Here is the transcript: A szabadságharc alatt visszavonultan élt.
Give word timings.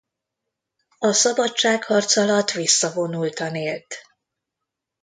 A 0.99 1.11
szabadságharc 1.11 2.15
alatt 2.15 2.51
visszavonultan 2.51 3.55
élt. 3.55 3.95